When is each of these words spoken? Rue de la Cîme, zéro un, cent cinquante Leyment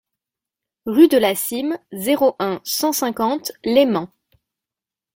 Rue 0.87 1.07
de 1.09 1.17
la 1.19 1.35
Cîme, 1.35 1.77
zéro 1.91 2.35
un, 2.39 2.59
cent 2.63 2.91
cinquante 2.91 3.51
Leyment 3.63 4.09